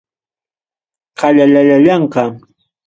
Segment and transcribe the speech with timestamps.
[1.19, 2.25] Qallallallallanqa.